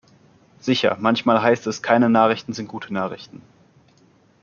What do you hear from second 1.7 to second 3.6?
"keine Nachrichten sind gute Nachrichten".